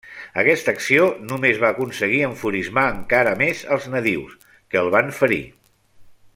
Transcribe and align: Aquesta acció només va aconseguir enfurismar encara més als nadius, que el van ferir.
Aquesta 0.43 0.71
acció 0.77 1.03
només 1.31 1.59
va 1.63 1.69
aconseguir 1.75 2.23
enfurismar 2.29 2.87
encara 2.95 3.37
més 3.45 3.63
als 3.77 3.87
nadius, 3.97 4.35
que 4.73 4.85
el 4.85 4.93
van 4.99 5.17
ferir. 5.23 5.43